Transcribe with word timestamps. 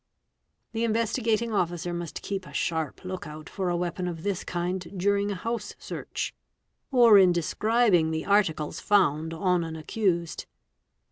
The 0.71 0.83
Investigating 0.83 1.53
Officer 1.53 1.93
must 1.93 2.23
keep 2.23 2.47
a 2.47 2.53
sharp 2.53 3.05
look 3.05 3.27
out 3.27 3.47
for 3.47 3.69
a 3.69 3.77
weapon 3.77 4.07
of 4.07 4.23
this 4.23 4.43
kind 4.43 4.91
during 4.97 5.29
a 5.29 5.35
house 5.35 5.75
search, 5.77 6.33
or 6.89 7.19
in 7.19 7.31
describing 7.31 8.09
the 8.09 8.25
articles 8.25 8.79
found 8.79 9.31
on 9.31 9.63
an 9.63 9.75
accused. 9.75 10.47